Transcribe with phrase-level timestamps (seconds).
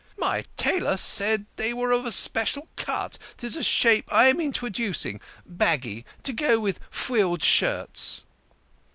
[0.17, 5.21] "My tailor said they were of a special cut 'tis a shape I am introducing,
[5.45, 8.23] baggy to go with frilled shirts."